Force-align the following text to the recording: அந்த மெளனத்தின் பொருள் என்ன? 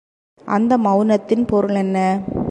அந்த 0.45 0.77
மெளனத்தின் 0.77 1.45
பொருள் 1.47 1.75
என்ன? 1.75 1.97